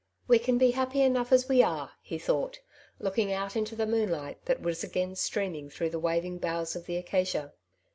'^ 0.01 0.03
We 0.27 0.39
can 0.39 0.57
be 0.57 0.71
happy 0.71 1.03
enough 1.03 1.31
as 1.31 1.47
we 1.47 1.61
are,*^ 1.61 1.91
he 2.01 2.17
thought,* 2.17 2.57
looking 2.97 3.31
out 3.31 3.55
into 3.55 3.75
the 3.75 3.85
moonlight 3.85 4.43
that 4.45 4.59
was 4.59 4.83
again 4.83 5.15
stream 5.15 5.53
ing 5.53 5.69
through 5.69 5.91
the 5.91 5.99
waving 5.99 6.39
boughs 6.39 6.75
of 6.75 6.87
the 6.87 6.97
acacia. 6.97 7.53